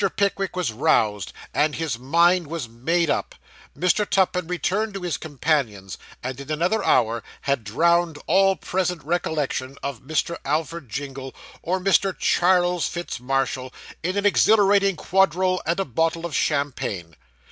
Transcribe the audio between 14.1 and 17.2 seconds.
an exhilarating quadrille and a bottle of champagne.